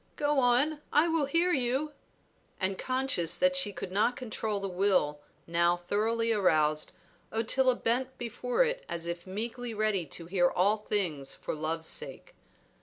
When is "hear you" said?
1.27-1.91